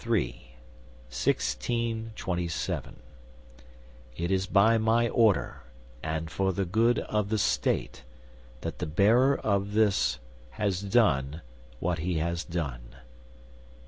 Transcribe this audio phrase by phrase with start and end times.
[0.03, 0.29] 3,
[1.11, 2.95] 1627
[4.17, 5.61] "It is by my order
[6.01, 8.03] and for the good of the state
[8.61, 10.17] that the bearer of this
[10.57, 11.41] has done
[11.79, 12.95] what he has done.